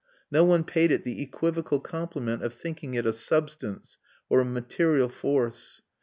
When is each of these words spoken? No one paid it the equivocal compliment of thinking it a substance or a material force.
No 0.31 0.43
one 0.43 0.63
paid 0.63 0.91
it 0.91 1.03
the 1.05 1.21
equivocal 1.21 1.79
compliment 1.79 2.41
of 2.41 2.55
thinking 2.55 2.95
it 2.95 3.05
a 3.05 3.13
substance 3.13 3.99
or 4.29 4.39
a 4.41 4.45
material 4.45 5.09
force. 5.09 5.83